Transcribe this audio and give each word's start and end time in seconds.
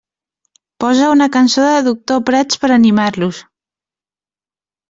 Posa 0.83 1.09
una 1.15 1.27
cançó 1.35 1.65
de 1.67 1.83
Doctor 1.89 2.23
Prats 2.31 2.63
per 2.65 2.73
animar-los. 2.79 3.43